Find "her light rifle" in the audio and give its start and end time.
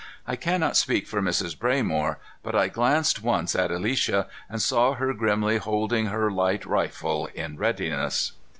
6.07-7.27